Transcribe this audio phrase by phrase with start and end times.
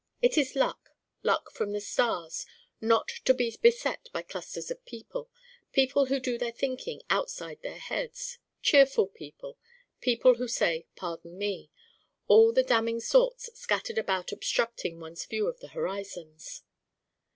[0.19, 0.89] It is luck
[1.21, 2.47] luck from the stars
[2.81, 5.29] not to be beset by clusters of people,
[5.73, 9.59] people who do their thinking outside their heads, 'cheerful' people,
[9.99, 11.69] people who say 'pardon me':
[12.27, 16.63] all the damning sorts scattered about obstructing one's view of the horizons.